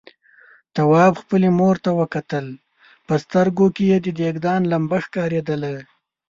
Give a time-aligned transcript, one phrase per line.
[0.75, 2.45] تواب خپلې مور ته وکتل،
[3.07, 5.73] په سترګوکې يې د دېګدان لمبه ښکارېدله.